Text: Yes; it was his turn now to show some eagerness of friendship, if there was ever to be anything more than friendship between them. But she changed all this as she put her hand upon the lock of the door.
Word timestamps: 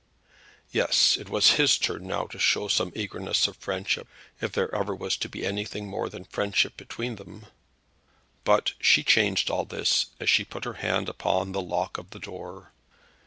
Yes; 0.71 1.15
it 1.15 1.29
was 1.29 1.57
his 1.61 1.77
turn 1.77 2.07
now 2.07 2.25
to 2.25 2.39
show 2.39 2.67
some 2.67 2.91
eagerness 2.95 3.47
of 3.47 3.55
friendship, 3.57 4.07
if 4.41 4.51
there 4.51 4.67
was 4.73 4.73
ever 4.81 4.97
to 5.21 5.29
be 5.29 5.45
anything 5.45 5.87
more 5.87 6.09
than 6.09 6.23
friendship 6.23 6.75
between 6.75 7.17
them. 7.17 7.45
But 8.43 8.73
she 8.81 9.03
changed 9.03 9.51
all 9.51 9.63
this 9.65 10.07
as 10.19 10.27
she 10.27 10.43
put 10.43 10.65
her 10.65 10.73
hand 10.81 11.07
upon 11.07 11.51
the 11.51 11.61
lock 11.61 11.99
of 11.99 12.09
the 12.09 12.19
door. 12.19 12.71